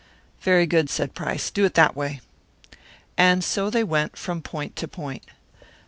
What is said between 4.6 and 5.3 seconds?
to point.